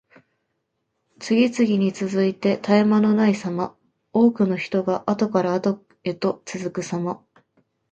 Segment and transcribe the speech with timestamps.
[1.19, 3.77] 次々に続いて絶え間のないさま。
[4.13, 7.23] 多くの人があとからあとへと続くさま。